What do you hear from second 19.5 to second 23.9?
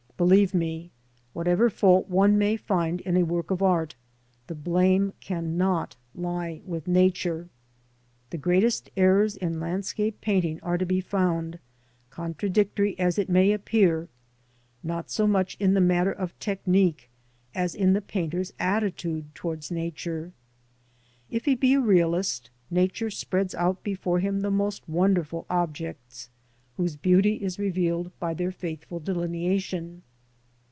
Nature. If he be a realist. Nature spreads out